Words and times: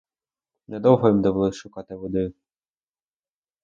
Недовго 0.67 1.07
їм 1.07 1.21
довелось 1.21 1.55
шукати 1.55 1.95
води. 1.95 2.33